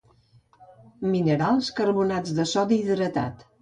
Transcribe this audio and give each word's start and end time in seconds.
Minerals, 1.11 1.71
carbonats 1.83 2.37
de 2.43 2.51
sodi 2.57 2.85
hidratat. 2.85 3.51